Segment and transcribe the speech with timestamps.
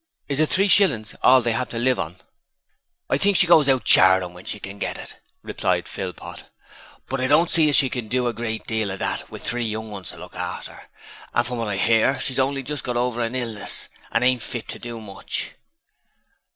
[0.27, 2.15] 'Is the three shillings all they have to live on?'
[3.11, 6.45] 'I think she goes out charin' when she can get it,' replied Philpot,
[7.05, 9.63] 'but I don't see as she can do a great deal o' that with three
[9.65, 10.89] young 'uns to look after,
[11.35, 14.23] and from what I hear of it she's only just got over a illness and
[14.23, 15.51] ain't fit to do much.'